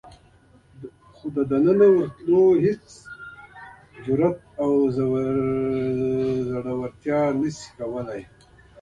[1.13, 2.85] خو دننه ورتلو هېڅ
[4.05, 8.21] جرئت او زړورتیا نشي کولای.